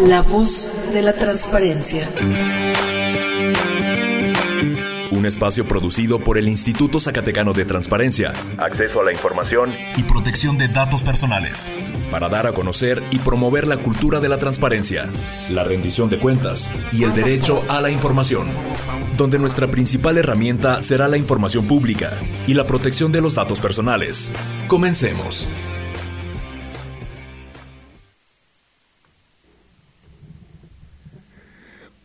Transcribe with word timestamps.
La 0.00 0.22
voz 0.22 0.70
de 0.92 1.02
la 1.02 1.12
transparencia. 1.12 2.08
Un 5.10 5.24
espacio 5.24 5.66
producido 5.66 6.18
por 6.18 6.36
el 6.36 6.48
Instituto 6.48 7.00
Zacatecano 7.00 7.52
de 7.52 7.64
Transparencia, 7.64 8.34
Acceso 8.58 9.00
a 9.00 9.04
la 9.04 9.12
Información 9.12 9.72
y 9.96 10.02
Protección 10.02 10.58
de 10.58 10.68
Datos 10.68 11.02
Personales, 11.02 11.70
para 12.10 12.28
dar 12.28 12.46
a 12.46 12.52
conocer 12.52 13.02
y 13.10 13.18
promover 13.18 13.66
la 13.66 13.78
cultura 13.78 14.20
de 14.20 14.28
la 14.28 14.38
transparencia, 14.38 15.08
la 15.48 15.64
rendición 15.64 16.10
de 16.10 16.18
cuentas 16.18 16.70
y 16.92 17.04
el 17.04 17.14
derecho 17.14 17.62
a 17.68 17.80
la 17.80 17.90
información, 17.90 18.48
donde 19.16 19.38
nuestra 19.38 19.68
principal 19.68 20.18
herramienta 20.18 20.82
será 20.82 21.08
la 21.08 21.16
información 21.16 21.66
pública 21.66 22.12
y 22.46 22.54
la 22.54 22.66
protección 22.66 23.10
de 23.12 23.22
los 23.22 23.34
datos 23.34 23.60
personales. 23.60 24.30
Comencemos. 24.68 25.48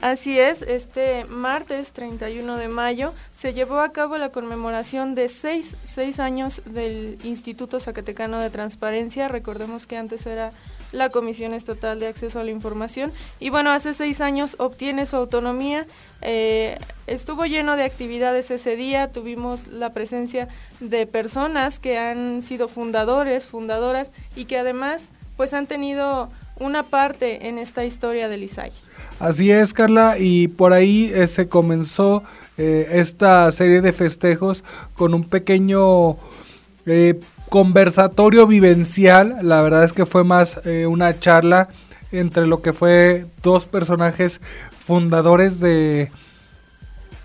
Así 0.00 0.38
es, 0.38 0.62
este 0.62 1.24
martes 1.24 1.92
31 1.92 2.56
de 2.56 2.68
mayo 2.68 3.14
se 3.32 3.52
llevó 3.52 3.80
a 3.80 3.90
cabo 3.90 4.16
la 4.16 4.30
conmemoración 4.30 5.16
de 5.16 5.28
seis, 5.28 5.76
seis 5.82 6.20
años 6.20 6.62
del 6.66 7.18
Instituto 7.24 7.80
Zacatecano 7.80 8.38
de 8.38 8.50
Transparencia. 8.50 9.26
Recordemos 9.26 9.88
que 9.88 9.96
antes 9.96 10.24
era 10.26 10.52
la 10.92 11.10
Comisión 11.10 11.52
Estatal 11.52 11.98
de 11.98 12.06
Acceso 12.06 12.38
a 12.38 12.44
la 12.44 12.52
Información. 12.52 13.12
Y 13.40 13.50
bueno, 13.50 13.72
hace 13.72 13.92
seis 13.92 14.20
años 14.20 14.54
obtiene 14.60 15.04
su 15.04 15.16
autonomía. 15.16 15.84
Eh, 16.22 16.78
estuvo 17.08 17.44
lleno 17.46 17.74
de 17.74 17.82
actividades 17.82 18.52
ese 18.52 18.76
día. 18.76 19.10
Tuvimos 19.10 19.66
la 19.66 19.92
presencia 19.92 20.46
de 20.78 21.06
personas 21.08 21.80
que 21.80 21.98
han 21.98 22.42
sido 22.44 22.68
fundadores, 22.68 23.48
fundadoras 23.48 24.12
y 24.36 24.44
que 24.44 24.58
además 24.58 25.10
pues 25.36 25.54
han 25.54 25.66
tenido 25.66 26.30
una 26.60 26.84
parte 26.84 27.48
en 27.48 27.58
esta 27.58 27.84
historia 27.84 28.28
del 28.28 28.44
ISAI. 28.44 28.72
Así 29.20 29.50
es, 29.50 29.72
Carla, 29.72 30.16
y 30.16 30.46
por 30.46 30.72
ahí 30.72 31.10
eh, 31.12 31.26
se 31.26 31.48
comenzó 31.48 32.22
eh, 32.56 32.88
esta 32.92 33.50
serie 33.50 33.80
de 33.80 33.92
festejos 33.92 34.62
con 34.94 35.12
un 35.12 35.24
pequeño 35.24 36.16
eh, 36.86 37.18
conversatorio 37.48 38.46
vivencial. 38.46 39.38
La 39.42 39.60
verdad 39.60 39.82
es 39.82 39.92
que 39.92 40.06
fue 40.06 40.22
más 40.22 40.60
una 40.88 41.18
charla 41.18 41.68
entre 42.12 42.46
lo 42.46 42.62
que 42.62 42.72
fue 42.72 43.26
dos 43.42 43.66
personajes 43.66 44.40
fundadores 44.78 45.60
de 45.60 46.10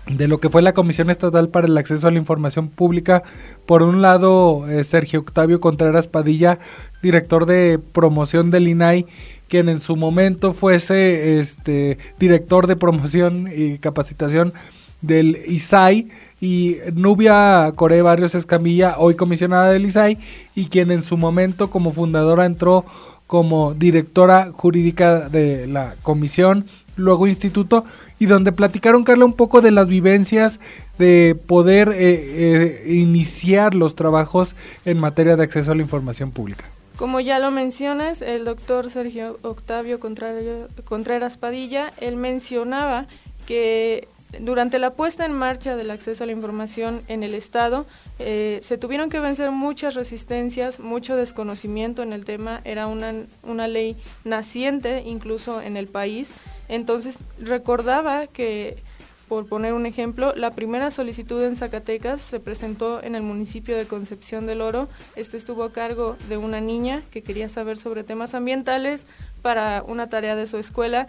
de 0.06 0.28
lo 0.28 0.38
que 0.38 0.50
fue 0.50 0.60
la 0.60 0.74
Comisión 0.74 1.08
Estatal 1.08 1.48
para 1.48 1.66
el 1.66 1.78
Acceso 1.78 2.06
a 2.06 2.10
la 2.10 2.18
Información 2.18 2.68
Pública. 2.68 3.22
Por 3.64 3.82
un 3.82 4.02
lado, 4.02 4.66
Sergio 4.82 5.20
Octavio 5.20 5.62
Contreras 5.62 6.08
Padilla, 6.08 6.58
director 7.04 7.44
de 7.44 7.78
promoción 7.92 8.50
del 8.50 8.66
INAI, 8.66 9.06
quien 9.48 9.68
en 9.68 9.78
su 9.78 9.94
momento 9.94 10.54
fuese 10.54 11.38
este 11.38 11.98
director 12.18 12.66
de 12.66 12.76
promoción 12.76 13.48
y 13.54 13.78
capacitación 13.78 14.54
del 15.02 15.38
ISAI 15.46 16.08
y 16.40 16.78
Nubia 16.94 17.70
Core 17.76 18.00
Barrios 18.00 18.34
Escamilla, 18.34 18.96
hoy 18.98 19.16
comisionada 19.16 19.70
del 19.70 19.84
ISAI, 19.84 20.18
y 20.54 20.66
quien 20.66 20.90
en 20.90 21.02
su 21.02 21.18
momento 21.18 21.68
como 21.68 21.92
fundadora 21.92 22.46
entró 22.46 22.86
como 23.26 23.74
directora 23.74 24.50
jurídica 24.52 25.28
de 25.28 25.66
la 25.66 25.96
comisión, 26.02 26.64
luego 26.96 27.26
instituto, 27.26 27.84
y 28.18 28.26
donde 28.26 28.52
platicaron, 28.52 29.04
Carla, 29.04 29.26
un 29.26 29.34
poco 29.34 29.60
de 29.60 29.72
las 29.72 29.88
vivencias 29.88 30.58
de 30.98 31.36
poder 31.46 31.90
eh, 31.90 31.94
eh, 31.98 32.94
iniciar 32.94 33.74
los 33.74 33.94
trabajos 33.94 34.56
en 34.86 34.98
materia 34.98 35.36
de 35.36 35.42
acceso 35.42 35.72
a 35.72 35.74
la 35.74 35.82
información 35.82 36.30
pública. 36.30 36.64
Como 36.96 37.18
ya 37.18 37.40
lo 37.40 37.50
mencionas, 37.50 38.22
el 38.22 38.44
doctor 38.44 38.88
Sergio 38.88 39.38
Octavio 39.42 39.98
Contreras 39.98 41.38
Padilla, 41.38 41.92
él 42.00 42.14
mencionaba 42.14 43.08
que 43.46 44.06
durante 44.40 44.78
la 44.78 44.94
puesta 44.94 45.24
en 45.24 45.32
marcha 45.32 45.74
del 45.74 45.90
acceso 45.90 46.22
a 46.22 46.26
la 46.26 46.32
información 46.32 47.02
en 47.08 47.24
el 47.24 47.34
Estado, 47.34 47.86
eh, 48.20 48.58
se 48.62 48.78
tuvieron 48.78 49.10
que 49.10 49.18
vencer 49.18 49.50
muchas 49.50 49.94
resistencias, 49.96 50.78
mucho 50.78 51.16
desconocimiento 51.16 52.02
en 52.02 52.12
el 52.12 52.24
tema, 52.24 52.60
era 52.64 52.86
una, 52.86 53.12
una 53.42 53.66
ley 53.66 53.96
naciente 54.24 55.02
incluso 55.04 55.60
en 55.60 55.76
el 55.76 55.88
país, 55.88 56.34
entonces 56.68 57.24
recordaba 57.40 58.28
que 58.28 58.82
por 59.28 59.46
poner 59.46 59.72
un 59.72 59.86
ejemplo, 59.86 60.34
la 60.36 60.50
primera 60.50 60.90
solicitud 60.90 61.42
en 61.42 61.56
Zacatecas 61.56 62.20
se 62.20 62.40
presentó 62.40 63.02
en 63.02 63.14
el 63.14 63.22
municipio 63.22 63.76
de 63.76 63.86
Concepción 63.86 64.46
del 64.46 64.60
Oro. 64.60 64.88
Este 65.16 65.36
estuvo 65.36 65.64
a 65.64 65.72
cargo 65.72 66.16
de 66.28 66.36
una 66.36 66.60
niña 66.60 67.02
que 67.10 67.22
quería 67.22 67.48
saber 67.48 67.78
sobre 67.78 68.04
temas 68.04 68.34
ambientales 68.34 69.06
para 69.42 69.82
una 69.86 70.08
tarea 70.08 70.36
de 70.36 70.46
su 70.46 70.58
escuela. 70.58 71.08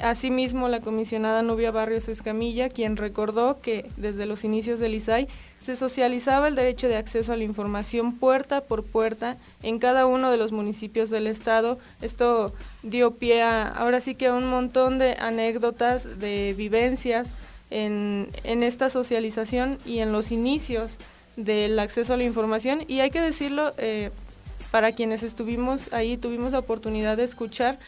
Asimismo, 0.00 0.68
la 0.68 0.80
comisionada 0.80 1.42
Nubia 1.42 1.70
Barrios 1.70 2.08
Escamilla, 2.08 2.68
quien 2.68 2.96
recordó 2.96 3.60
que 3.60 3.88
desde 3.96 4.26
los 4.26 4.44
inicios 4.44 4.80
del 4.80 4.94
ISAI 4.94 5.28
se 5.60 5.76
socializaba 5.76 6.48
el 6.48 6.56
derecho 6.56 6.88
de 6.88 6.96
acceso 6.96 7.32
a 7.32 7.36
la 7.36 7.44
información 7.44 8.18
puerta 8.18 8.60
por 8.60 8.82
puerta 8.82 9.36
en 9.62 9.78
cada 9.78 10.04
uno 10.04 10.30
de 10.30 10.36
los 10.36 10.52
municipios 10.52 11.10
del 11.10 11.28
estado. 11.28 11.78
Esto 12.02 12.52
dio 12.82 13.12
pie 13.12 13.42
a, 13.42 13.68
ahora 13.68 14.00
sí 14.00 14.16
que 14.16 14.26
a 14.26 14.34
un 14.34 14.46
montón 14.46 14.98
de 14.98 15.12
anécdotas, 15.12 16.18
de 16.18 16.54
vivencias 16.56 17.32
en, 17.74 18.62
esta 18.62 18.88
socialización 18.88 19.78
y 19.84 19.98
en 19.98 20.12
los 20.12 20.30
inicios 20.30 20.98
del 21.36 21.78
acceso 21.78 22.14
a 22.14 22.16
la 22.16 22.24
información. 22.24 22.84
Y 22.86 23.00
hay 23.00 23.10
que 23.10 23.20
decirlo, 23.20 23.74
eh, 23.78 24.10
para 24.70 24.92
quienes 24.92 25.22
estuvimos 25.22 25.92
ahí, 25.92 26.16
tuvimos 26.16 26.52
la 26.52 26.60
oportunidad 26.60 27.16
de 27.16 27.24
escuchar, 27.24 27.78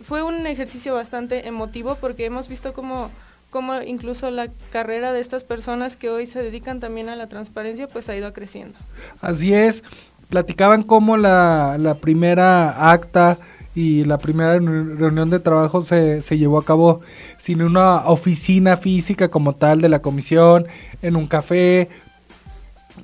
fue 0.00 0.22
un 0.22 0.46
ejercicio 0.46 0.94
bastante 0.94 1.48
emotivo 1.48 1.96
porque 1.96 2.24
hemos 2.24 2.48
visto 2.48 2.72
cómo, 2.72 3.10
cómo 3.50 3.82
incluso 3.82 4.30
la 4.30 4.48
carrera 4.70 5.12
de 5.12 5.20
estas 5.20 5.42
personas 5.42 5.96
que 5.96 6.08
hoy 6.08 6.26
se 6.26 6.40
dedican 6.40 6.78
también 6.78 7.08
a 7.08 7.16
la 7.16 7.28
transparencia, 7.28 7.88
pues 7.88 8.08
ha 8.08 8.16
ido 8.16 8.32
creciendo. 8.32 8.78
Así 9.20 9.52
es, 9.52 9.82
platicaban 10.28 10.84
cómo 10.84 11.16
la, 11.16 11.76
la 11.78 11.96
primera 11.96 12.92
acta 12.92 13.38
y 13.74 14.04
la 14.04 14.18
primera 14.18 14.58
reunión 14.58 15.30
de 15.30 15.40
trabajo 15.40 15.82
se, 15.82 16.20
se 16.20 16.38
llevó 16.38 16.58
a 16.58 16.64
cabo 16.64 17.00
sin 17.38 17.62
una 17.62 18.06
oficina 18.06 18.76
física 18.76 19.28
como 19.28 19.54
tal 19.54 19.80
de 19.80 19.88
la 19.88 20.02
comisión, 20.02 20.66
en 21.00 21.16
un 21.16 21.26
café, 21.26 21.88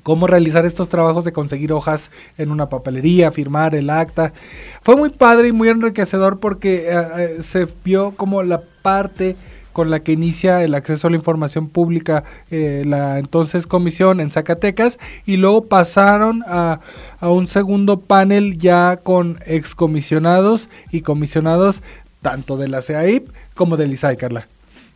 cómo 0.02 0.26
realizar 0.26 0.66
estos 0.66 0.88
trabajos 0.88 1.24
de 1.24 1.32
conseguir 1.32 1.72
hojas 1.72 2.10
en 2.36 2.50
una 2.50 2.68
papelería, 2.68 3.32
firmar 3.32 3.74
el 3.74 3.90
acta. 3.90 4.32
Fue 4.82 4.96
muy 4.96 5.10
padre 5.10 5.48
y 5.48 5.52
muy 5.52 5.68
enriquecedor 5.68 6.38
porque 6.40 6.88
eh, 6.88 7.06
eh, 7.18 7.36
se 7.42 7.66
vio 7.84 8.12
como 8.12 8.42
la 8.42 8.62
parte 8.82 9.36
con 9.78 9.90
la 9.90 10.00
que 10.00 10.10
inicia 10.10 10.64
el 10.64 10.74
acceso 10.74 11.06
a 11.06 11.10
la 11.10 11.16
información 11.16 11.68
pública 11.68 12.24
eh, 12.50 12.82
la 12.84 13.20
entonces 13.20 13.68
comisión 13.68 14.18
en 14.18 14.28
Zacatecas 14.28 14.98
y 15.24 15.36
luego 15.36 15.66
pasaron 15.66 16.42
a, 16.48 16.80
a 17.20 17.30
un 17.30 17.46
segundo 17.46 18.00
panel 18.00 18.58
ya 18.58 18.96
con 18.96 19.38
excomisionados 19.46 20.68
y 20.90 21.02
comisionados 21.02 21.80
tanto 22.22 22.56
de 22.56 22.66
la 22.66 22.82
CAIP 22.82 23.28
como 23.54 23.76
del 23.76 23.92
ISAI, 23.92 24.16
Carla. 24.16 24.48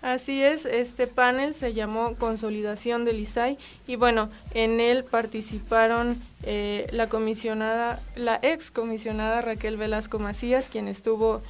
Así 0.02 0.42
es, 0.42 0.66
este 0.66 1.06
panel 1.06 1.54
se 1.54 1.74
llamó 1.74 2.16
Consolidación 2.16 3.04
del 3.04 3.20
ISAI 3.20 3.58
y 3.86 3.94
bueno, 3.94 4.30
en 4.52 4.80
él 4.80 5.04
participaron 5.04 6.20
eh, 6.42 6.88
la 6.90 7.08
comisionada, 7.08 8.02
la 8.16 8.40
ex 8.42 8.72
comisionada 8.72 9.42
Raquel 9.42 9.76
Velasco 9.76 10.18
Macías, 10.18 10.68
quien 10.68 10.88
estuvo 10.88 11.40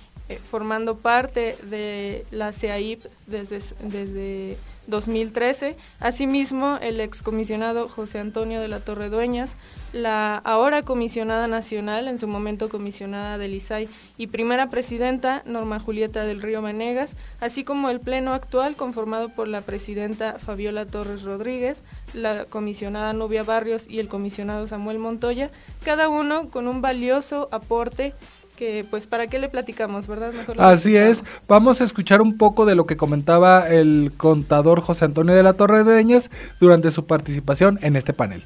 formando 0.44 0.96
parte 0.96 1.56
de 1.62 2.24
la 2.30 2.52
CAIP 2.52 3.04
desde, 3.26 3.60
desde 3.80 4.58
2013. 4.86 5.76
Asimismo, 6.00 6.78
el 6.80 7.00
excomisionado 7.00 7.88
José 7.88 8.18
Antonio 8.18 8.60
de 8.60 8.68
la 8.68 8.80
Torre 8.80 9.08
Dueñas, 9.08 9.56
la 9.92 10.36
ahora 10.38 10.82
comisionada 10.82 11.46
nacional, 11.48 12.08
en 12.08 12.18
su 12.18 12.26
momento 12.26 12.68
comisionada 12.68 13.38
del 13.38 13.54
ISAI 13.54 13.88
y 14.16 14.28
primera 14.28 14.68
presidenta 14.68 15.42
Norma 15.46 15.78
Julieta 15.78 16.24
del 16.24 16.42
Río 16.42 16.62
Menegas, 16.62 17.16
así 17.40 17.64
como 17.64 17.90
el 17.90 18.00
pleno 18.00 18.32
actual 18.32 18.74
conformado 18.74 19.28
por 19.28 19.48
la 19.48 19.60
presidenta 19.60 20.38
Fabiola 20.38 20.86
Torres 20.86 21.22
Rodríguez, 21.22 21.82
la 22.14 22.44
comisionada 22.46 23.12
Nubia 23.12 23.42
Barrios 23.42 23.88
y 23.88 23.98
el 23.98 24.08
comisionado 24.08 24.66
Samuel 24.66 24.98
Montoya, 24.98 25.50
cada 25.84 26.08
uno 26.08 26.50
con 26.50 26.68
un 26.68 26.80
valioso 26.82 27.48
aporte 27.52 28.14
que 28.62 28.86
pues 28.88 29.08
para 29.08 29.26
qué 29.26 29.40
le 29.40 29.48
platicamos, 29.48 30.06
¿verdad? 30.06 30.32
Así 30.58 30.94
es, 30.96 31.24
vamos 31.48 31.80
a 31.80 31.84
escuchar 31.84 32.22
un 32.22 32.38
poco 32.38 32.64
de 32.64 32.76
lo 32.76 32.86
que 32.86 32.96
comentaba 32.96 33.68
el 33.68 34.12
contador 34.16 34.82
José 34.82 35.04
Antonio 35.04 35.34
de 35.34 35.42
la 35.42 35.54
Torre 35.54 35.82
de 35.82 35.92
Deñas 35.92 36.30
durante 36.60 36.92
su 36.92 37.04
participación 37.04 37.80
en 37.82 37.96
este 37.96 38.12
panel. 38.12 38.44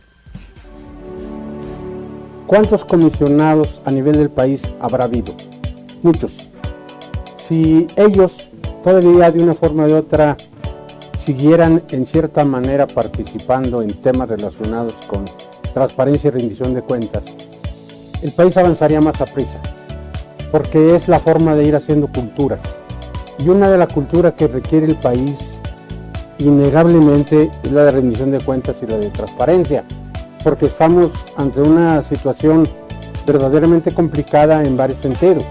¿Cuántos 2.46 2.82
comisionados 2.86 3.82
a 3.84 3.90
nivel 3.90 4.16
del 4.16 4.30
país 4.30 4.72
habrá 4.80 5.04
habido? 5.04 5.36
Muchos. 6.02 6.48
Si 7.36 7.86
ellos 7.96 8.46
todavía 8.82 9.30
de 9.30 9.42
una 9.42 9.54
forma 9.54 9.86
u 9.86 9.96
otra 9.96 10.38
siguieran 11.18 11.82
en 11.90 12.06
cierta 12.06 12.42
manera 12.42 12.86
participando 12.86 13.82
en 13.82 14.00
temas 14.00 14.30
relacionados 14.30 14.94
con 15.08 15.28
transparencia 15.74 16.28
y 16.28 16.30
rendición 16.30 16.72
de 16.72 16.80
cuentas, 16.80 17.36
el 18.22 18.32
país 18.32 18.56
avanzaría 18.56 19.02
más 19.02 19.20
a 19.20 19.26
prisa 19.26 19.60
porque 20.56 20.94
es 20.94 21.06
la 21.06 21.18
forma 21.18 21.54
de 21.54 21.64
ir 21.64 21.76
haciendo 21.76 22.06
culturas. 22.06 22.62
Y 23.38 23.50
una 23.50 23.68
de 23.68 23.76
las 23.76 23.92
culturas 23.92 24.32
que 24.32 24.48
requiere 24.48 24.86
el 24.86 24.96
país, 24.96 25.60
innegablemente, 26.38 27.50
es 27.62 27.72
la 27.72 27.84
de 27.84 27.90
rendición 27.90 28.30
de 28.30 28.40
cuentas 28.40 28.82
y 28.82 28.86
la 28.86 28.96
de 28.96 29.10
transparencia, 29.10 29.84
porque 30.42 30.64
estamos 30.64 31.12
ante 31.36 31.60
una 31.60 32.00
situación 32.00 32.66
verdaderamente 33.26 33.92
complicada 33.92 34.64
en 34.64 34.78
varios 34.78 34.98
sentidos. 35.00 35.44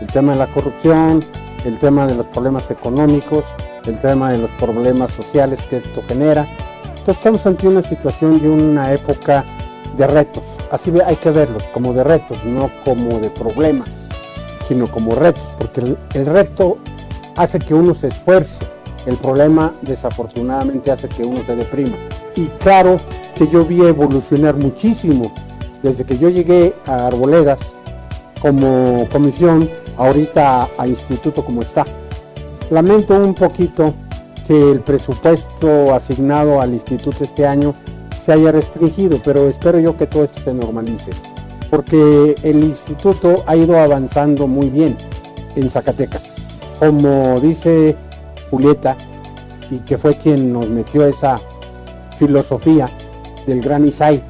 El 0.00 0.08
tema 0.08 0.32
de 0.32 0.38
la 0.38 0.48
corrupción, 0.48 1.24
el 1.64 1.78
tema 1.78 2.08
de 2.08 2.16
los 2.16 2.26
problemas 2.26 2.72
económicos, 2.72 3.44
el 3.86 4.00
tema 4.00 4.32
de 4.32 4.38
los 4.38 4.50
problemas 4.58 5.12
sociales 5.12 5.64
que 5.66 5.76
esto 5.76 6.02
genera. 6.08 6.44
Entonces 6.86 7.18
estamos 7.18 7.46
ante 7.46 7.68
una 7.68 7.82
situación 7.82 8.42
de 8.42 8.50
una 8.50 8.92
época 8.92 9.44
de 9.96 10.08
retos. 10.08 10.42
Así 10.72 10.92
hay 11.06 11.14
que 11.14 11.30
verlo, 11.30 11.58
como 11.72 11.92
de 11.92 12.02
retos, 12.02 12.44
no 12.44 12.68
como 12.84 13.20
de 13.20 13.30
problemas 13.30 13.99
sino 14.70 14.86
como 14.86 15.16
retos, 15.16 15.50
porque 15.58 15.96
el, 16.14 16.26
reto 16.26 16.78
hace 17.34 17.58
que 17.58 17.74
uno 17.74 17.92
se 17.92 18.06
esfuerce, 18.06 18.64
el 19.04 19.16
problema 19.16 19.74
desafortunadamente 19.82 20.92
hace 20.92 21.08
que 21.08 21.24
uno 21.24 21.44
se 21.44 21.56
deprima. 21.56 21.96
Y 22.36 22.46
claro 22.60 23.00
que 23.34 23.48
yo 23.48 23.64
vi 23.64 23.84
evolucionar 23.84 24.54
muchísimo 24.54 25.34
desde 25.82 26.04
que 26.04 26.16
yo 26.18 26.28
llegué 26.28 26.72
a 26.86 27.08
Arboledas 27.08 27.58
como 28.40 29.08
comisión, 29.10 29.68
ahorita 29.96 30.68
a, 30.78 30.86
instituto 30.86 31.44
como 31.44 31.62
está. 31.62 31.84
Lamento 32.70 33.16
un 33.16 33.34
poquito 33.34 33.92
que 34.46 34.70
el 34.70 34.82
presupuesto 34.82 35.92
asignado 35.92 36.60
al 36.60 36.74
instituto 36.74 37.24
este 37.24 37.44
año 37.44 37.74
se 38.20 38.34
haya 38.34 38.52
restringido, 38.52 39.18
pero 39.24 39.48
espero 39.48 39.80
yo 39.80 39.96
que 39.96 40.06
todo 40.06 40.22
esto 40.22 40.40
se 40.44 40.54
normalice 40.54 41.10
porque 41.70 42.34
el 42.42 42.64
instituto 42.64 43.44
ha 43.46 43.56
ido 43.56 43.78
avanzando 43.78 44.46
muy 44.46 44.68
bien 44.68 44.96
en 45.54 45.70
Zacatecas. 45.70 46.34
Como 46.78 47.38
dice 47.40 47.96
Julieta, 48.50 48.96
y 49.70 49.78
que 49.78 49.96
fue 49.96 50.16
quien 50.16 50.52
nos 50.52 50.68
metió 50.68 51.06
esa 51.06 51.40
filosofía 52.18 52.88
del 53.46 53.60
Gran 53.60 53.86
ISAI, 53.86 54.20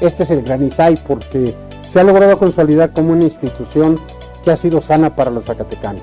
este 0.00 0.22
es 0.22 0.30
el 0.30 0.42
Gran 0.42 0.64
ISAI 0.64 0.96
porque 1.06 1.54
se 1.86 2.00
ha 2.00 2.04
logrado 2.04 2.38
consolidar 2.38 2.92
como 2.92 3.12
una 3.12 3.24
institución 3.24 3.98
que 4.42 4.50
ha 4.52 4.56
sido 4.56 4.80
sana 4.80 5.14
para 5.14 5.30
los 5.30 5.44
zacatecanos. 5.46 6.02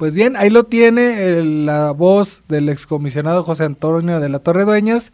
Pues 0.00 0.14
bien, 0.14 0.34
ahí 0.34 0.48
lo 0.48 0.64
tiene 0.64 1.44
la 1.44 1.90
voz 1.90 2.42
del 2.48 2.70
excomisionado 2.70 3.42
José 3.42 3.64
Antonio 3.64 4.18
de 4.18 4.30
la 4.30 4.38
Torre 4.38 4.64
Dueñas, 4.64 5.12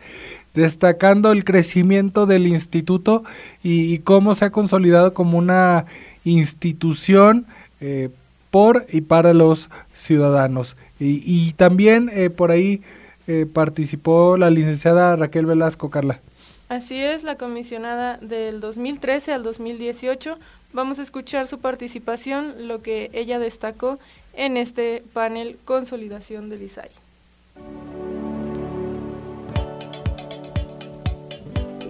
destacando 0.55 1.33
el 1.33 1.43
crecimiento 1.43 2.25
del 2.25 2.47
instituto 2.47 3.25
y, 3.65 3.99
cómo 3.99 4.37
se 4.37 4.45
ha 4.45 4.51
consolidado 4.51 5.13
como 5.13 5.39
una 5.39 5.87
institución 6.23 7.47
eh, 7.81 8.11
por 8.53 8.87
y 8.93 9.01
para 9.01 9.35
los 9.35 9.71
ciudadanos. 9.93 10.77
Y, 11.01 11.51
también 11.55 12.09
eh, 12.13 12.31
por 12.31 12.53
ahí 12.53 12.81
eh, 13.27 13.45
participó 13.53 14.37
la 14.37 14.51
licenciada 14.51 15.17
Raquel 15.17 15.47
Velasco, 15.47 15.91
Carla. 15.91 16.21
Así 16.69 17.01
es, 17.01 17.23
la 17.23 17.37
comisionada 17.37 18.19
del 18.21 18.59
2013 18.59 19.33
al 19.33 19.45
2018. 19.45 20.37
Vamos 20.73 20.99
a 20.99 21.03
escuchar 21.03 21.47
su 21.47 21.61
participación, 21.61 22.67
lo 22.67 22.83
que 22.83 23.09
ella 23.13 23.39
destacó 23.39 24.01
en 24.35 24.57
este 24.57 25.05
panel 25.13 25.59
Consolidación 25.65 26.49
del 26.51 26.63
ISAI. 26.63 26.91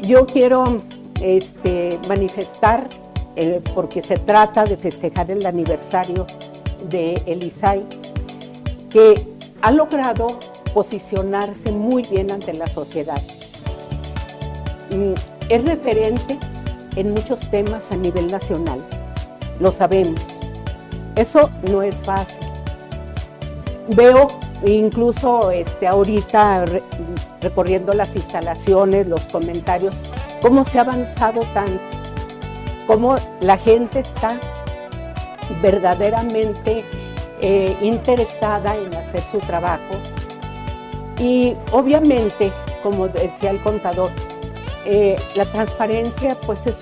Yo 0.03 0.27
quiero 0.27 0.83
este, 1.23 1.99
manifestar, 2.07 2.87
eh, 3.35 3.63
porque 3.75 4.03
se 4.03 4.19
trata 4.19 4.67
de 4.67 4.77
festejar 4.77 5.31
el 5.31 5.47
aniversario 5.47 6.27
de 6.91 7.23
el 7.25 7.45
ISAI, 7.45 7.83
que 8.91 9.27
ha 9.63 9.71
logrado 9.71 10.39
posicionarse 10.75 11.73
muy 11.73 12.03
bien 12.03 12.31
ante 12.31 12.53
la 12.53 12.67
sociedad. 12.67 13.23
Es 15.49 15.65
referente 15.65 16.39
en 16.97 17.13
muchos 17.13 17.39
temas 17.51 17.91
a 17.93 17.97
nivel 17.97 18.31
nacional, 18.31 18.81
lo 19.61 19.71
sabemos 19.71 20.21
eso 21.17 21.49
no 21.71 21.83
es 21.83 21.97
fácil. 21.97 22.47
Veo 23.89 24.31
incluso 24.65 25.51
este, 25.51 25.87
ahorita 25.87 26.67
recorriendo 27.41 27.95
las 27.95 28.15
instalaciones, 28.15 29.07
los 29.07 29.23
comentarios, 29.23 29.95
cómo 30.43 30.65
se 30.65 30.79
ha 30.79 30.83
avanzado 30.83 31.41
tanto, 31.55 31.83
cómo 32.87 33.17
la 33.41 33.57
gente 33.57 34.01
está 34.01 34.39
verdaderamente 35.63 36.85
eh, 37.41 37.77
interesada 37.81 38.77
en 38.77 38.95
hacer 38.95 39.23
su 39.33 39.39
trabajo. 39.39 39.95
Y 41.19 41.55
obviamente, 41.73 42.53
como 42.83 43.09
decía 43.09 43.51
el 43.51 43.61
contador, 43.63 44.11
eh, 44.89 45.17
la 45.35 45.45
transparencia 45.47 46.37
pues 46.47 46.65
es 46.65 46.77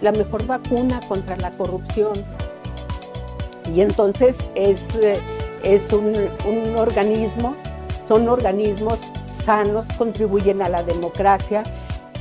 la 0.00 0.12
mejor 0.12 0.46
vacuna 0.46 1.00
contra 1.08 1.36
la 1.36 1.50
corrupción 1.50 2.24
y 3.74 3.80
entonces 3.80 4.36
es, 4.54 4.80
eh, 4.94 5.18
es 5.64 5.92
un, 5.92 6.14
organismo, 6.76 7.56
son 8.06 8.28
organismos 8.28 9.00
sanos, 9.44 9.88
contribuyen 9.98 10.62
a 10.62 10.68
la 10.68 10.84
democracia. 10.84 11.64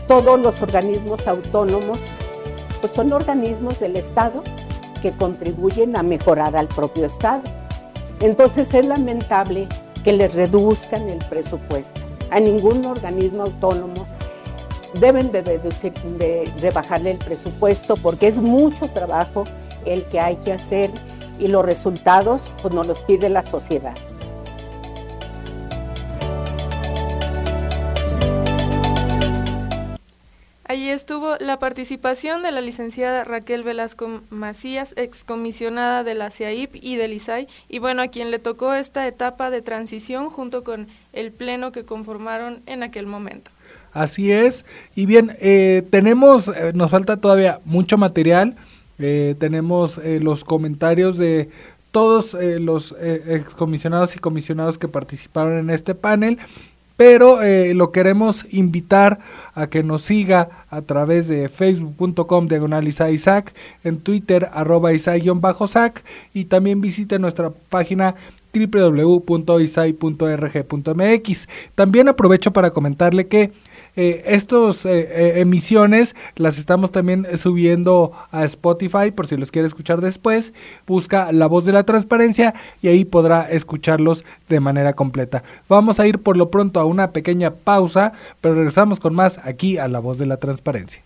Todos 0.07 0.39
los 0.39 0.59
organismos 0.61 1.27
autónomos 1.27 1.99
pues 2.81 2.91
son 2.93 3.13
organismos 3.13 3.79
del 3.79 3.95
Estado 3.95 4.43
que 5.03 5.11
contribuyen 5.11 5.95
a 5.95 6.03
mejorar 6.03 6.55
al 6.55 6.67
propio 6.67 7.05
Estado. 7.05 7.43
Entonces 8.21 8.73
es 8.73 8.85
lamentable 8.85 9.67
que 10.03 10.13
les 10.13 10.33
reduzcan 10.33 11.07
el 11.09 11.19
presupuesto. 11.25 12.01
A 12.31 12.39
ningún 12.39 12.85
organismo 12.85 13.43
autónomo 13.43 14.07
deben 14.99 15.31
de, 15.31 15.41
de 15.41 16.53
rebajarle 16.59 17.11
el 17.11 17.17
presupuesto 17.17 17.97
porque 17.97 18.27
es 18.27 18.35
mucho 18.35 18.87
trabajo 18.89 19.45
el 19.85 20.05
que 20.05 20.19
hay 20.19 20.35
que 20.37 20.53
hacer 20.53 20.91
y 21.39 21.47
los 21.47 21.65
resultados 21.65 22.41
pues 22.61 22.73
nos 22.73 22.87
los 22.87 22.99
pide 22.99 23.29
la 23.29 23.43
sociedad. 23.43 23.95
Allí 30.69 30.89
estuvo 30.89 31.37
la 31.39 31.59
participación 31.59 32.43
de 32.43 32.51
la 32.51 32.59
licenciada 32.59 33.23
Raquel 33.23 33.63
Velasco 33.63 34.21
Macías, 34.29 34.93
excomisionada 34.97 36.03
de 36.03 36.13
la 36.13 36.29
CIAIP 36.29 36.75
y 36.75 36.97
del 36.97 37.13
ISAI, 37.13 37.47
y 37.69 37.79
bueno, 37.79 38.01
a 38.01 38.09
quien 38.09 38.31
le 38.31 38.39
tocó 38.39 38.73
esta 38.73 39.07
etapa 39.07 39.49
de 39.49 39.61
transición 39.61 40.29
junto 40.29 40.65
con 40.65 40.89
el 41.13 41.31
pleno 41.31 41.71
que 41.71 41.85
conformaron 41.85 42.63
en 42.65 42.83
aquel 42.83 43.05
momento. 43.05 43.49
Así 43.93 44.31
es, 44.31 44.65
y 44.95 45.05
bien, 45.05 45.35
eh, 45.39 45.83
tenemos, 45.89 46.49
eh, 46.49 46.71
nos 46.75 46.91
falta 46.91 47.17
todavía 47.17 47.61
mucho 47.65 47.97
material, 47.97 48.55
eh, 48.99 49.35
tenemos 49.39 49.99
los 50.21 50.43
comentarios 50.43 51.17
de 51.17 51.49
todos 51.91 52.35
los 52.39 52.95
excomisionados 52.99 54.15
y 54.15 54.19
comisionados 54.19 54.77
que 54.77 54.87
participaron 54.87 55.57
en 55.57 55.69
este 55.69 55.95
panel, 55.95 56.37
pero 56.95 57.39
lo 57.73 57.91
queremos 57.91 58.45
invitar 58.51 59.19
a 59.55 59.67
que 59.67 59.83
nos 59.83 60.03
siga 60.03 60.65
a 60.69 60.81
través 60.81 61.27
de 61.27 61.49
facebook.com 61.49 62.47
diagonal 62.47 62.87
Isaac, 62.87 63.53
en 63.83 63.97
Twitter 63.97 64.49
arroba 64.53 64.93
Isai-Sac 64.93 66.03
y 66.33 66.45
también 66.45 66.81
visite 66.81 67.17
nuestra 67.17 67.49
página 67.49 68.15
www.isai.rg.mx. 68.53 71.47
También 71.75 72.07
aprovecho 72.07 72.53
para 72.53 72.71
comentarle 72.71 73.27
que 73.27 73.51
eh, 73.97 74.23
estas 74.27 74.85
eh, 74.85 74.91
eh, 74.91 75.41
emisiones 75.41 76.15
las 76.35 76.59
estamos 76.59 76.91
también 76.91 77.25
subiendo 77.35 78.11
a 78.31 78.45
Spotify 78.45 79.09
por 79.09 79.25
si 79.25 79.37
los 79.37 79.49
quiere 79.49 79.67
escuchar 79.67 80.01
después. 80.01 80.53
Busca 80.85 81.31
La 81.31 81.47
Voz 81.47 81.65
de 81.65 81.73
la 81.73 81.83
Transparencia 81.83 82.53
y 82.83 82.89
ahí 82.89 83.05
podrá 83.05 83.49
escucharlos 83.49 84.23
de 84.49 84.59
manera 84.59 84.93
completa. 84.93 85.43
Vamos 85.67 85.99
a 85.99 86.05
ir 86.05 86.19
por 86.19 86.37
lo 86.37 86.51
pronto 86.51 86.79
a 86.79 86.85
una 86.85 87.11
pequeña 87.11 87.49
pausa, 87.49 88.13
pero 88.39 88.53
regresamos 88.53 88.99
con 88.99 89.15
más 89.15 89.39
aquí 89.43 89.79
a 89.79 89.87
La 89.87 89.99
Voz 89.99 90.19
de 90.19 90.27
la 90.27 90.37
Transparencia. 90.37 91.01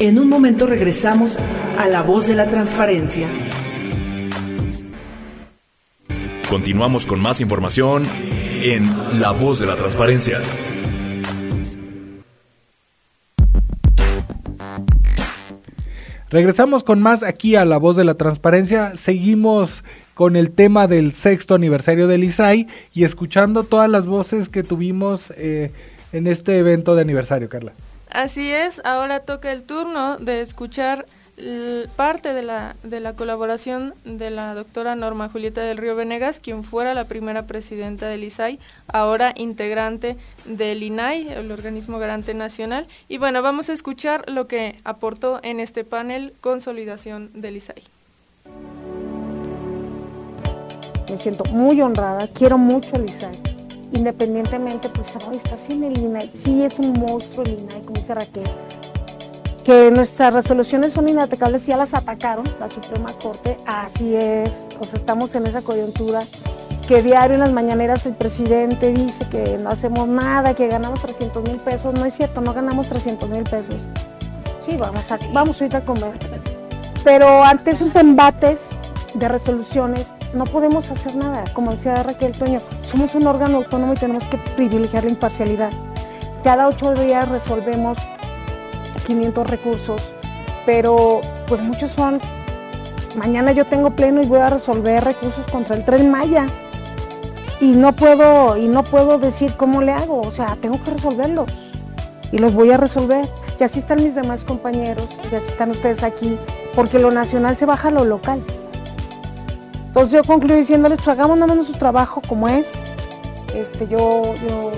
En 0.00 0.16
un 0.16 0.28
momento 0.28 0.68
regresamos 0.68 1.40
a 1.76 1.88
La 1.88 2.02
Voz 2.02 2.28
de 2.28 2.36
la 2.36 2.46
Transparencia. 2.46 3.26
Continuamos 6.48 7.04
con 7.04 7.18
más 7.18 7.40
información 7.40 8.04
en 8.62 8.84
La 9.18 9.32
Voz 9.32 9.58
de 9.58 9.66
la 9.66 9.74
Transparencia. 9.74 10.38
Regresamos 16.30 16.84
con 16.84 17.02
más 17.02 17.24
aquí 17.24 17.56
a 17.56 17.64
La 17.64 17.78
Voz 17.78 17.96
de 17.96 18.04
la 18.04 18.14
Transparencia. 18.14 18.96
Seguimos 18.96 19.82
con 20.14 20.36
el 20.36 20.52
tema 20.52 20.86
del 20.86 21.10
sexto 21.10 21.56
aniversario 21.56 22.06
del 22.06 22.22
ISAI 22.22 22.68
y 22.94 23.02
escuchando 23.02 23.64
todas 23.64 23.90
las 23.90 24.06
voces 24.06 24.48
que 24.48 24.62
tuvimos 24.62 25.32
eh, 25.36 25.72
en 26.12 26.28
este 26.28 26.56
evento 26.58 26.94
de 26.94 27.02
aniversario, 27.02 27.48
Carla. 27.48 27.72
Así 28.10 28.50
es, 28.50 28.80
ahora 28.84 29.20
toca 29.20 29.52
el 29.52 29.64
turno 29.64 30.16
de 30.16 30.40
escuchar 30.40 31.06
parte 31.94 32.34
de 32.34 32.42
la, 32.42 32.74
de 32.82 32.98
la 32.98 33.14
colaboración 33.14 33.94
de 34.04 34.30
la 34.30 34.54
doctora 34.54 34.96
Norma 34.96 35.28
Julieta 35.28 35.62
del 35.62 35.76
Río 35.76 35.94
Venegas, 35.94 36.40
quien 36.40 36.64
fuera 36.64 36.94
la 36.94 37.04
primera 37.04 37.46
presidenta 37.46 38.06
del 38.06 38.24
ISAI, 38.24 38.58
ahora 38.88 39.32
integrante 39.36 40.16
del 40.46 40.82
INAI, 40.82 41.28
el 41.28 41.52
organismo 41.52 41.98
garante 41.98 42.34
nacional. 42.34 42.88
Y 43.08 43.18
bueno, 43.18 43.40
vamos 43.42 43.68
a 43.68 43.72
escuchar 43.72 44.28
lo 44.28 44.48
que 44.48 44.80
aportó 44.82 45.38
en 45.42 45.60
este 45.60 45.84
panel 45.84 46.34
Consolidación 46.40 47.30
del 47.34 47.56
ISAI. 47.56 47.82
Me 51.08 51.16
siento 51.16 51.44
muy 51.44 51.80
honrada, 51.80 52.28
quiero 52.34 52.58
mucho 52.58 52.96
al 52.96 53.08
ISAI 53.08 53.57
independientemente, 53.92 54.88
pues, 54.88 55.08
está 55.34 55.56
sin 55.56 55.84
el 55.84 55.98
INAI, 55.98 56.30
sí 56.34 56.62
es 56.62 56.78
un 56.78 56.92
monstruo 56.92 57.44
el 57.44 57.60
INAI, 57.60 57.82
como 57.82 57.98
dice 57.98 58.14
Raquel, 58.14 58.48
que 59.64 59.90
nuestras 59.90 60.32
resoluciones 60.32 60.92
son 60.92 61.08
inatacables, 61.08 61.66
ya 61.66 61.76
las 61.76 61.94
atacaron 61.94 62.44
la 62.58 62.68
Suprema 62.68 63.12
Corte, 63.14 63.58
así 63.66 64.14
es, 64.14 64.68
o 64.80 64.86
sea, 64.86 64.98
estamos 64.98 65.34
en 65.34 65.46
esa 65.46 65.62
coyuntura, 65.62 66.24
que 66.86 67.02
diario 67.02 67.34
en 67.34 67.40
las 67.40 67.52
mañaneras 67.52 68.06
el 68.06 68.14
presidente 68.14 68.92
dice 68.92 69.26
que 69.28 69.58
no 69.58 69.70
hacemos 69.70 70.08
nada, 70.08 70.54
que 70.54 70.68
ganamos 70.68 71.02
300 71.02 71.42
mil 71.42 71.56
pesos, 71.56 71.92
no 71.94 72.04
es 72.04 72.14
cierto, 72.14 72.40
no 72.40 72.54
ganamos 72.54 72.88
300 72.88 73.28
mil 73.28 73.42
pesos, 73.44 73.76
sí, 74.66 74.76
vamos, 74.76 75.10
a, 75.10 75.18
vamos 75.32 75.60
ahorita 75.60 75.78
a 75.78 75.80
comer, 75.82 76.12
pero 77.04 77.44
ante 77.44 77.72
esos 77.72 77.94
embates 77.94 78.68
de 79.14 79.28
resoluciones 79.28 80.12
no 80.34 80.44
podemos 80.46 80.90
hacer 80.90 81.14
nada. 81.14 81.44
Como 81.52 81.70
decía 81.72 82.02
Raquel 82.02 82.32
Toño, 82.32 82.60
somos 82.84 83.14
un 83.14 83.26
órgano 83.26 83.58
autónomo 83.58 83.94
y 83.94 83.96
tenemos 83.96 84.24
que 84.24 84.38
privilegiar 84.56 85.04
la 85.04 85.10
imparcialidad. 85.10 85.70
Cada 86.44 86.68
ocho 86.68 86.94
días 86.94 87.28
resolvemos 87.28 87.98
500 89.06 89.46
recursos, 89.46 90.02
pero 90.66 91.20
pues 91.46 91.60
muchos 91.62 91.90
son, 91.92 92.20
mañana 93.16 93.52
yo 93.52 93.64
tengo 93.64 93.90
pleno 93.90 94.22
y 94.22 94.26
voy 94.26 94.40
a 94.40 94.50
resolver 94.50 95.02
recursos 95.04 95.46
contra 95.50 95.76
el 95.76 95.84
tren 95.84 96.10
Maya. 96.10 96.46
Y 97.60 97.72
no 97.72 97.92
puedo, 97.92 98.56
y 98.56 98.68
no 98.68 98.84
puedo 98.84 99.18
decir 99.18 99.54
cómo 99.56 99.82
le 99.82 99.90
hago, 99.90 100.20
o 100.20 100.30
sea, 100.30 100.56
tengo 100.60 100.80
que 100.84 100.92
resolverlos. 100.92 101.50
Y 102.30 102.38
los 102.38 102.54
voy 102.54 102.70
a 102.70 102.76
resolver. 102.76 103.28
Y 103.58 103.64
así 103.64 103.80
están 103.80 104.04
mis 104.04 104.14
demás 104.14 104.44
compañeros, 104.44 105.08
y 105.32 105.34
así 105.34 105.48
están 105.48 105.70
ustedes 105.72 106.04
aquí, 106.04 106.38
porque 106.76 107.00
lo 107.00 107.10
nacional 107.10 107.56
se 107.56 107.66
baja 107.66 107.88
a 107.88 107.90
lo 107.90 108.04
local. 108.04 108.40
Entonces 109.88 110.12
yo 110.12 110.24
concluyo 110.24 110.56
diciéndoles, 110.56 110.98
pues 110.98 111.08
hagamos 111.08 111.36
nada 111.36 111.52
menos 111.52 111.66
su 111.66 111.72
trabajo 111.72 112.22
como 112.26 112.48
es. 112.48 112.86
Este, 113.54 113.88
yo, 113.88 114.34
yo 114.48 114.70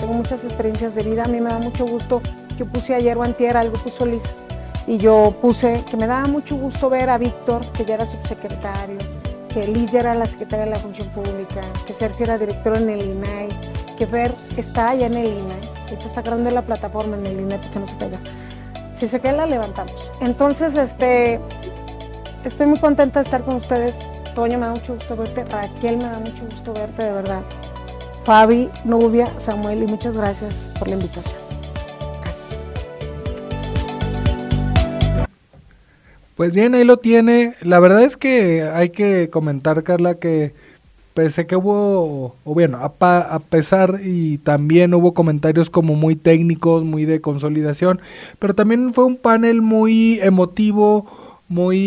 tengo 0.00 0.14
muchas 0.14 0.42
experiencias 0.42 0.94
de 0.94 1.02
vida, 1.02 1.24
a 1.24 1.28
mí 1.28 1.40
me 1.40 1.50
da 1.50 1.58
mucho 1.58 1.86
gusto. 1.86 2.20
Yo 2.58 2.66
puse 2.66 2.94
ayer 2.94 3.16
o 3.16 3.22
antier, 3.22 3.56
algo 3.56 3.76
puso 3.78 4.06
Liz, 4.06 4.38
y 4.86 4.98
yo 4.98 5.34
puse 5.40 5.84
que 5.88 5.96
me 5.96 6.06
daba 6.06 6.26
mucho 6.26 6.56
gusto 6.56 6.90
ver 6.90 7.10
a 7.10 7.18
Víctor, 7.18 7.64
que 7.72 7.84
ya 7.84 7.94
era 7.94 8.06
subsecretario, 8.06 8.98
que 9.48 9.66
Liz 9.66 9.92
era 9.94 10.14
la 10.14 10.26
secretaria 10.26 10.64
de 10.64 10.70
la 10.72 10.78
Función 10.78 11.08
Pública, 11.08 11.62
que 11.86 11.94
Sergio 11.94 12.24
era 12.24 12.38
director 12.38 12.76
en 12.76 12.90
el 12.90 13.02
INAI, 13.02 13.48
que 13.98 14.06
Fer 14.06 14.32
está 14.56 14.90
allá 14.90 15.06
en 15.06 15.16
el 15.16 15.26
INAI, 15.26 15.60
que 15.88 16.06
está 16.06 16.22
grande 16.22 16.50
la 16.50 16.62
plataforma 16.62 17.16
en 17.16 17.26
el 17.26 17.40
INAI 17.40 17.58
porque 17.60 17.78
no 17.78 17.86
se 17.86 17.96
caiga. 17.96 18.18
Si 18.94 19.08
se 19.08 19.20
cae 19.20 19.32
la 19.32 19.46
levantamos. 19.46 20.12
Entonces, 20.20 20.74
este, 20.74 21.40
estoy 22.44 22.66
muy 22.66 22.78
contenta 22.78 23.20
de 23.20 23.24
estar 23.24 23.42
con 23.42 23.56
ustedes. 23.56 23.94
Toño, 24.34 24.58
me 24.58 24.66
da 24.66 24.72
mucho 24.72 24.94
gusto 24.94 25.16
verte. 25.16 25.44
Raquel, 25.44 25.98
me 25.98 26.04
da 26.04 26.18
mucho 26.18 26.44
gusto 26.50 26.72
verte, 26.74 27.04
de 27.04 27.12
verdad. 27.12 27.42
Fabi, 28.24 28.68
Nubia, 28.84 29.38
Samuel, 29.38 29.82
y 29.82 29.86
muchas 29.86 30.16
gracias 30.16 30.70
por 30.78 30.88
la 30.88 30.94
invitación. 30.94 31.38
Pues 36.36 36.52
bien, 36.56 36.74
ahí 36.74 36.82
lo 36.82 36.96
tiene. 36.96 37.54
La 37.62 37.78
verdad 37.78 38.02
es 38.02 38.16
que 38.16 38.62
hay 38.62 38.88
que 38.88 39.30
comentar, 39.30 39.84
Carla, 39.84 40.16
que 40.16 40.52
pensé 41.14 41.46
que 41.46 41.54
hubo, 41.54 42.34
o 42.44 42.54
bueno, 42.54 42.78
a, 42.78 43.18
a, 43.20 43.38
pesar 43.38 44.00
y 44.02 44.38
también 44.38 44.94
hubo 44.94 45.14
comentarios 45.14 45.70
como 45.70 45.94
muy 45.94 46.16
técnicos, 46.16 46.82
muy 46.82 47.04
de 47.04 47.20
consolidación, 47.20 48.00
pero 48.40 48.54
también 48.54 48.92
fue 48.92 49.04
un 49.04 49.16
panel 49.16 49.62
muy 49.62 50.18
emotivo, 50.20 51.06
muy 51.46 51.78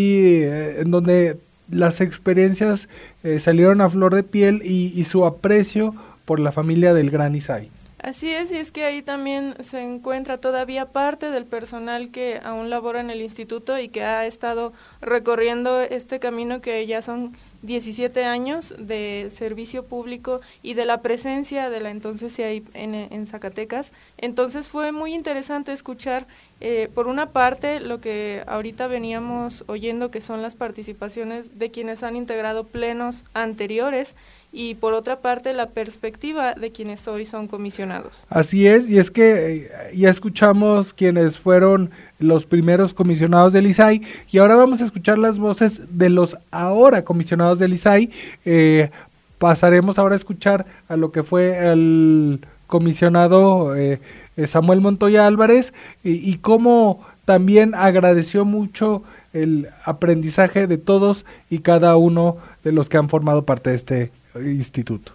eh, 0.44 0.80
en 0.80 0.92
donde 0.92 1.38
las 1.70 2.02
experiencias 2.02 2.90
eh, 3.24 3.40
salieron 3.40 3.82
a 3.82 3.90
flor 3.90 4.16
de 4.16 4.24
piel 4.24 4.62
y, 4.64 5.04
su 5.04 5.26
aprecio 5.26 5.96
por 6.26 6.40
la 6.40 6.52
familia 6.52 6.94
del 6.94 7.10
gran 7.10 7.36
Isai. 7.36 7.70
Así 8.00 8.30
es, 8.30 8.52
y 8.52 8.58
es 8.58 8.72
que 8.72 8.86
ahí 8.86 9.02
también 9.02 9.56
se 9.60 9.82
encuentra 9.82 10.38
todavía 10.38 10.86
parte 10.86 11.32
del 11.32 11.46
personal 11.46 12.12
que 12.12 12.40
aún 12.44 12.70
labora 12.70 13.00
en 13.00 13.10
el 13.10 13.22
instituto 13.22 13.80
y 13.80 13.90
que 13.90 14.04
ha 14.04 14.26
estado 14.26 14.72
recorriendo 15.02 15.82
este 15.82 16.20
camino 16.20 16.62
que 16.62 16.86
ya 16.86 17.02
son 17.02 17.32
17 17.62 18.26
años 18.26 18.76
de 18.78 19.30
servicio 19.34 19.86
público 19.86 20.42
y 20.62 20.74
de 20.74 20.86
la 20.86 21.02
presencia 21.02 21.70
de 21.70 21.82
la 21.82 21.90
entonces 21.90 22.36
CIAIP 22.36 22.68
en, 22.74 22.96
en 22.96 23.28
Zacatecas. 23.28 23.94
Entonces 24.18 24.70
fue 24.70 24.92
muy 24.92 25.14
interesante 25.14 25.72
escuchar, 25.72 26.28
eh, 26.60 26.90
por 26.94 27.08
una 27.08 27.32
parte, 27.32 27.80
lo 27.80 28.02
que 28.02 28.44
ahorita 28.48 28.88
veníamos 28.88 29.64
oyendo, 29.68 30.10
que 30.12 30.22
son 30.22 30.42
las 30.42 30.56
participaciones 30.56 31.60
de 31.60 31.72
quienes 31.72 32.04
han 32.04 32.16
integrado 32.16 32.66
plenos 32.66 33.26
anteriores, 33.34 34.16
y 34.52 34.76
por 34.76 34.94
otra 34.94 35.20
parte, 35.20 35.54
la 35.54 35.70
perspectiva 35.70 36.54
de 36.54 36.72
quienes 36.72 37.08
hoy 37.08 37.26
son 37.26 37.48
comisionados. 37.48 38.26
Así 38.30 38.66
es, 38.66 38.90
y 38.90 38.98
es 38.98 39.12
que 39.12 39.56
eh, 39.56 39.72
ya 39.96 40.10
escuchamos 40.10 40.94
quienes 40.94 41.38
fueron 41.38 41.92
los 42.20 42.46
primeros 42.46 42.94
comisionados 42.94 43.54
del 43.54 43.68
ISAI 43.68 44.02
y 44.32 44.38
ahora 44.38 44.56
vamos 44.56 44.82
a 44.82 44.86
escuchar 44.86 45.20
las 45.20 45.40
voces 45.40 45.82
de 45.92 46.10
los 46.10 46.38
ahora 46.52 47.04
comisionados 47.04 47.60
del 47.60 47.74
ISAI. 47.74 48.12
Eh, 48.46 48.90
pasaremos 49.38 50.00
ahora 50.00 50.16
a 50.16 50.18
escuchar 50.18 50.66
a 50.90 50.96
lo 50.96 51.12
que 51.12 51.24
fue 51.24 51.72
el 51.72 52.42
comisionado 52.66 53.76
eh, 53.76 54.00
Samuel 54.46 54.82
Montoya 54.82 55.28
Álvarez 55.28 55.74
y, 56.04 56.30
y 56.30 56.38
cómo 56.38 57.06
también 57.26 57.76
agradeció 57.76 58.46
mucho 58.46 59.04
el 59.34 59.68
aprendizaje 59.86 60.68
de 60.68 60.78
todos 60.78 61.26
y 61.50 61.60
cada 61.60 61.96
uno 61.98 62.38
de 62.64 62.72
los 62.72 62.90
que 62.90 62.98
han 62.98 63.10
formado 63.10 63.44
parte 63.44 63.70
de 63.70 63.76
este 63.76 64.12
instituto. 64.36 65.12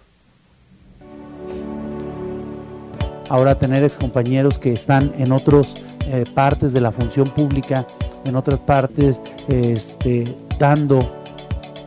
Ahora 3.29 3.57
tener 3.57 3.83
excompañeros 3.83 4.59
que 4.59 4.73
están 4.73 5.13
en 5.17 5.31
otras 5.31 5.75
eh, 6.07 6.23
partes 6.33 6.73
de 6.73 6.81
la 6.81 6.91
función 6.91 7.27
pública, 7.27 7.87
en 8.25 8.35
otras 8.35 8.59
partes, 8.59 9.19
este, 9.47 10.35
dando 10.59 11.09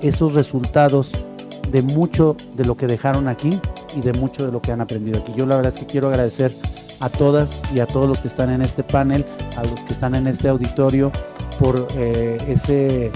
esos 0.00 0.34
resultados 0.34 1.12
de 1.70 1.82
mucho 1.82 2.36
de 2.54 2.64
lo 2.64 2.76
que 2.76 2.86
dejaron 2.86 3.28
aquí 3.28 3.60
y 3.96 4.00
de 4.00 4.12
mucho 4.12 4.44
de 4.46 4.52
lo 4.52 4.60
que 4.60 4.72
han 4.72 4.80
aprendido 4.80 5.18
aquí. 5.18 5.32
Yo 5.34 5.46
la 5.46 5.56
verdad 5.56 5.72
es 5.72 5.78
que 5.78 5.86
quiero 5.86 6.08
agradecer 6.08 6.52
a 7.00 7.08
todas 7.08 7.50
y 7.74 7.80
a 7.80 7.86
todos 7.86 8.08
los 8.08 8.18
que 8.18 8.28
están 8.28 8.50
en 8.50 8.62
este 8.62 8.82
panel, 8.82 9.24
a 9.56 9.62
los 9.62 9.80
que 9.84 9.92
están 9.92 10.14
en 10.14 10.26
este 10.26 10.48
auditorio, 10.48 11.12
por 11.58 11.88
eh, 11.94 12.38
ese, 12.48 13.10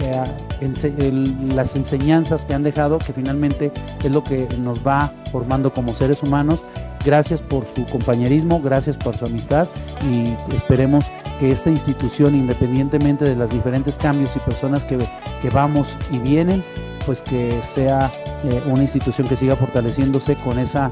eh, 0.00 1.26
las 1.54 1.76
enseñanzas 1.76 2.44
que 2.44 2.54
han 2.54 2.62
dejado, 2.62 2.98
que 2.98 3.12
finalmente 3.12 3.70
es 4.02 4.10
lo 4.10 4.24
que 4.24 4.48
nos 4.58 4.86
va 4.86 5.12
formando 5.30 5.72
como 5.72 5.94
seres 5.94 6.22
humanos. 6.22 6.60
Gracias 7.04 7.40
por 7.40 7.66
su 7.66 7.84
compañerismo, 7.86 8.60
gracias 8.60 8.96
por 8.96 9.16
su 9.18 9.26
amistad 9.26 9.66
y 10.08 10.34
esperemos 10.54 11.04
que 11.40 11.50
esta 11.50 11.70
institución, 11.70 12.34
independientemente 12.34 13.24
de 13.24 13.34
los 13.34 13.50
diferentes 13.50 13.96
cambios 13.96 14.36
y 14.36 14.38
personas 14.40 14.84
que, 14.84 14.98
que 15.40 15.50
vamos 15.50 15.96
y 16.10 16.18
vienen, 16.18 16.62
pues 17.04 17.22
que 17.22 17.60
sea 17.64 18.12
eh, 18.44 18.62
una 18.66 18.82
institución 18.82 19.26
que 19.28 19.36
siga 19.36 19.56
fortaleciéndose 19.56 20.36
con 20.36 20.58
esa 20.58 20.90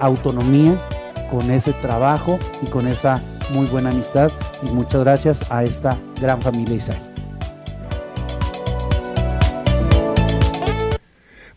autonomía 0.00 0.78
con 1.32 1.50
ese 1.50 1.72
trabajo 1.72 2.38
y 2.62 2.66
con 2.66 2.86
esa 2.86 3.22
muy 3.50 3.66
buena 3.66 3.90
amistad. 3.90 4.30
Y 4.62 4.66
muchas 4.66 5.00
gracias 5.00 5.50
a 5.50 5.64
esta 5.64 5.96
gran 6.20 6.42
familia 6.42 6.76
Isai. 6.76 6.98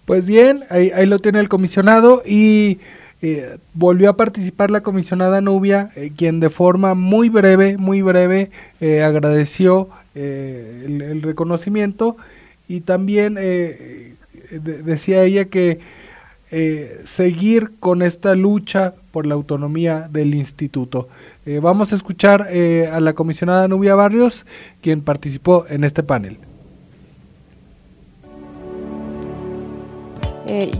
Pues 0.06 0.25
bien, 0.25 0.63
ahí, 0.70 1.06
lo 1.06 1.20
tiene 1.20 1.39
el 1.39 1.50
comisionado 1.50 2.22
y 2.25 2.80
eh, 3.27 3.58
volvió 3.74 4.12
a 4.12 4.17
participar 4.17 4.70
la 4.70 4.82
comisionada 4.82 5.41
Nubia, 5.41 5.89
eh, 5.96 6.12
quien 6.15 6.39
de 6.39 6.51
forma 6.51 6.94
muy 6.94 7.29
breve, 7.29 7.75
muy 7.75 8.03
breve 8.03 8.51
eh, 8.79 9.01
agradeció 9.01 9.89
el, 10.13 11.24
reconocimiento 11.24 12.17
y 12.67 12.82
también 12.82 13.36
decía 14.51 15.24
ella 15.24 15.46
que 15.46 15.79
seguir 17.03 17.72
con 17.79 18.03
esta 18.03 18.36
lucha 18.36 18.94
por 19.12 19.25
la 19.25 19.34
autonomía 19.34 20.08
del 20.10 20.36
instituto. 20.36 21.10
Vamos 21.62 21.91
a 21.91 21.96
escuchar 21.96 22.44
a 22.44 23.00
la 23.01 23.13
comisionada 23.13 23.67
Nubia 23.67 23.96
Barrios, 23.96 24.46
quien 24.82 25.01
participó 25.01 25.65
en 25.67 25.84
este 25.84 26.01
panel. 26.01 26.38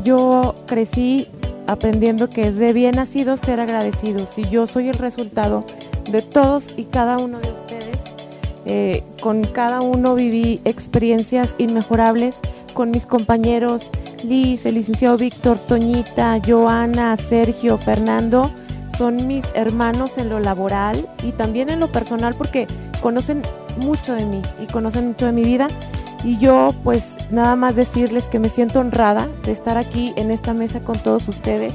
yo 0.04 0.56
crecí 0.68 1.28
aprendiendo 1.68 2.30
que 2.30 2.48
es 2.48 2.58
de 2.58 2.74
bien 2.74 2.96
nacido 2.96 3.38
ser 3.38 3.60
agradecidos 3.60 4.38
y 4.38 4.48
yo 4.50 4.68
soy 4.68 4.90
el 4.90 4.98
resultado 4.98 5.66
de 6.10 6.22
todos 6.22 6.68
y 6.78 6.86
cada 6.86 7.18
uno 7.18 7.40
de 7.40 7.50
ustedes. 7.50 9.06
con 9.22 9.44
cada 9.44 9.82
uno 9.82 10.16
viví 10.16 10.62
experiencias 10.66 11.56
inmejorables 11.58 12.36
con 12.74 12.92
mis 12.92 13.06
compañeros 13.06 13.84
Liz, 14.24 14.66
el 14.66 14.76
licenciado 14.76 15.18
Víctor, 15.18 15.58
Toñita, 15.58 16.40
Joana, 16.46 17.16
Sergio, 17.16 17.78
Fernando, 17.78 18.52
son 18.98 19.28
mis 19.28 19.46
hermanos 19.54 20.18
en 20.18 20.30
lo 20.30 20.40
laboral 20.40 21.08
y 21.24 21.32
también 21.32 21.70
en 21.70 21.80
lo 21.80 21.92
personal 21.92 22.36
porque 22.36 22.66
conocen 23.02 23.44
mucho 23.78 24.14
de 24.14 24.26
mí 24.26 24.42
y 24.62 24.68
conocen 24.68 25.10
mucho 25.10 25.26
de 25.26 25.32
mi 25.32 25.44
vida. 25.44 25.68
Y 26.26 26.40
yo 26.40 26.74
pues 26.84 27.04
nada 27.30 27.56
más 27.56 27.76
decirles 27.76 28.26
que 28.26 28.40
me 28.40 28.50
siento 28.50 28.80
honrada 28.80 29.30
de 29.44 29.52
estar 29.52 29.78
aquí 29.78 30.12
en 30.18 30.32
esta 30.32 30.56
mesa 30.56 30.84
con 30.84 30.98
todos 30.98 31.28
ustedes 31.28 31.74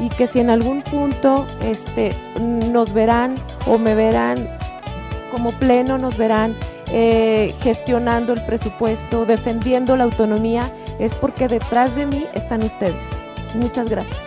y 0.00 0.08
que 0.08 0.26
si 0.26 0.40
en 0.40 0.48
algún 0.48 0.80
punto 0.80 1.46
este, 1.62 2.16
nos 2.40 2.94
verán 2.94 3.34
o 3.66 3.76
me 3.76 3.94
verán 3.94 4.48
como 5.30 5.52
pleno, 5.52 5.98
nos 5.98 6.16
verán 6.16 6.56
eh, 6.88 7.54
gestionando 7.60 8.32
el 8.32 8.42
presupuesto, 8.46 9.26
defendiendo 9.26 9.94
la 9.96 10.04
autonomía, 10.04 10.72
es 10.98 11.14
porque 11.14 11.46
detrás 11.46 11.94
de 11.94 12.06
mí 12.06 12.26
están 12.32 12.62
ustedes. 12.62 13.02
Muchas 13.54 13.90
gracias. 13.90 14.18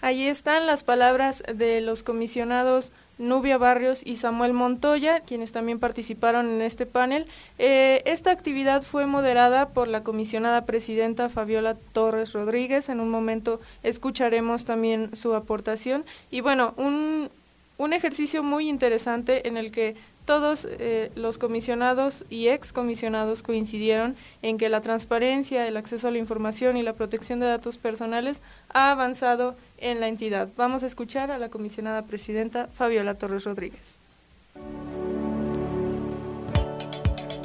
Allí 0.00 0.26
están 0.26 0.66
las 0.66 0.82
palabras 0.82 1.44
de 1.54 1.80
los 1.80 2.02
comisionados 2.02 2.92
Nubia 3.20 3.58
Barrios 3.58 4.02
y 4.04 4.16
Samuel 4.16 4.52
Montoya, 4.54 5.20
quienes 5.20 5.52
también 5.52 5.78
participaron 5.78 6.48
en 6.48 6.62
este 6.62 6.86
panel. 6.86 7.26
Eh, 7.58 8.02
esta 8.06 8.32
actividad 8.32 8.82
fue 8.82 9.06
moderada 9.06 9.68
por 9.68 9.88
la 9.88 10.02
comisionada 10.02 10.64
presidenta 10.64 11.28
Fabiola 11.28 11.76
Torres 11.92 12.32
Rodríguez. 12.32 12.88
En 12.88 12.98
un 12.98 13.10
momento 13.10 13.60
escucharemos 13.82 14.64
también 14.64 15.14
su 15.14 15.34
aportación. 15.34 16.04
Y 16.30 16.40
bueno, 16.40 16.74
un, 16.76 17.30
un 17.78 17.92
ejercicio 17.92 18.42
muy 18.42 18.68
interesante 18.68 19.46
en 19.46 19.56
el 19.56 19.70
que 19.70 19.96
todos 20.30 20.68
eh, 20.70 21.10
los 21.16 21.38
comisionados 21.38 22.24
y 22.30 22.48
ex 22.48 22.72
comisionados 22.72 23.42
coincidieron 23.42 24.14
en 24.42 24.58
que 24.58 24.68
la 24.68 24.80
transparencia, 24.80 25.66
el 25.66 25.76
acceso 25.76 26.06
a 26.06 26.10
la 26.12 26.18
información 26.18 26.76
y 26.76 26.82
la 26.82 26.92
protección 26.92 27.40
de 27.40 27.46
datos 27.46 27.78
personales 27.78 28.40
ha 28.68 28.92
avanzado 28.92 29.56
en 29.80 30.00
la 30.00 30.08
entidad. 30.08 30.48
Vamos 30.56 30.82
a 30.82 30.86
escuchar 30.86 31.30
a 31.30 31.38
la 31.38 31.48
comisionada 31.48 32.02
presidenta 32.02 32.68
Fabiola 32.74 33.14
Torres 33.14 33.44
Rodríguez. 33.44 33.98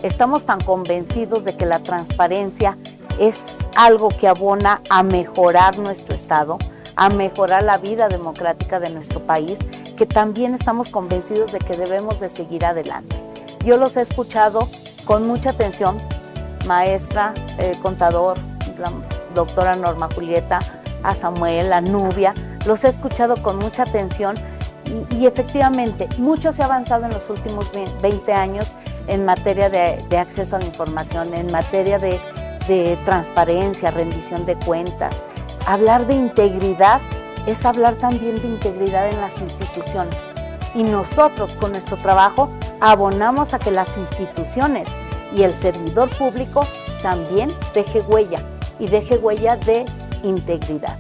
Estamos 0.04 0.46
tan 0.46 0.62
convencidos 0.62 1.44
de 1.44 1.58
que 1.58 1.66
la 1.66 1.80
transparencia 1.80 2.78
es 3.20 3.38
algo 3.76 4.10
que 4.10 4.28
abona 4.28 4.82
a 4.90 5.02
mejorar 5.04 5.80
nuestro 5.80 6.14
Estado, 6.14 6.60
a 6.96 7.10
mejorar 7.10 7.64
la 7.64 7.78
vida 7.78 8.08
democrática 8.08 8.80
de 8.80 8.90
nuestro 8.90 9.22
país 9.22 9.58
que 9.98 10.06
también 10.06 10.54
estamos 10.54 10.90
convencidos 10.90 11.52
de 11.52 11.60
que 11.60 11.78
debemos 11.78 12.20
de 12.20 12.30
seguir 12.30 12.66
adelante. 12.66 13.16
Yo 13.66 13.78
los 13.78 13.98
he 13.98 14.02
escuchado 14.02 14.70
con 15.06 15.26
mucha 15.26 15.52
atención, 15.52 16.00
maestra, 16.68 17.34
eh, 17.58 17.78
contador, 17.82 18.38
la 18.78 18.92
doctora 19.34 19.76
Norma 19.76 20.10
Julieta, 20.14 20.60
a 21.06 21.16
Samuel, 21.16 21.72
a 21.74 21.82
Nubia, 21.82 22.34
los 22.66 22.84
he 22.84 22.90
escuchado 22.90 23.42
con 23.42 23.58
mucha 23.58 23.84
atención 23.84 24.36
y, 25.10 25.26
efectivamente 25.26 26.08
mucho 26.18 26.54
se 26.54 26.62
ha 26.62 26.66
avanzado 26.66 27.06
en 27.06 27.12
los 27.12 27.30
últimos 27.30 27.72
20 28.02 28.34
años 28.34 28.68
en 29.08 29.26
materia 29.26 29.70
de, 29.70 30.18
acceso 30.18 30.56
a 30.56 30.60
la 30.60 30.66
información, 30.66 31.34
en 31.34 31.52
materia 31.52 32.00
de, 32.00 32.20
de 32.68 32.98
transparencia, 33.06 33.92
rendición 33.92 34.46
de 34.46 34.56
cuentas. 34.56 35.16
Hablar 35.68 36.08
de 36.08 36.16
integridad 36.16 37.02
es 37.46 37.66
hablar 37.66 37.96
también 37.96 38.36
de 38.36 38.48
integridad 38.48 39.10
en 39.10 39.22
las 39.22 39.40
instituciones. 39.40 40.18
Y 40.74 40.84
nosotros 40.84 41.52
con 41.60 41.72
nuestro 41.72 41.98
trabajo 41.98 42.50
abonamos 42.82 43.54
a 43.54 43.60
que 43.60 43.72
las 43.72 43.96
instituciones 43.98 44.88
y 45.36 45.44
el 45.44 45.54
servidor 45.56 46.10
público 46.18 46.66
también 47.02 47.52
deje 47.74 48.02
huella 48.02 48.40
y 48.80 48.88
deje 48.88 49.18
huella 49.18 49.56
de 49.56 49.86
integridad. 50.26 50.98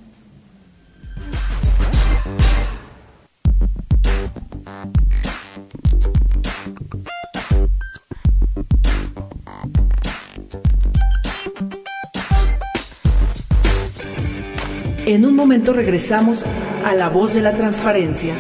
En 15.05 15.27
un 15.27 15.35
momento 15.37 15.73
regresamos 15.73 16.45
a 16.87 16.95
la 16.95 17.09
voz 17.09 17.35
de 17.35 17.43
la 17.43 17.53
transparencia. 17.53 18.35